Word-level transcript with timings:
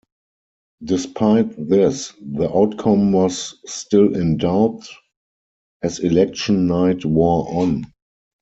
Despite 0.83 1.69
this, 1.69 2.11
the 2.19 2.49
outcome 2.51 3.11
was 3.11 3.53
still 3.71 4.15
in 4.15 4.37
doubt 4.37 4.83
as 5.83 5.99
election 5.99 6.65
night 6.65 7.05
wore 7.05 7.47
on. 7.53 7.85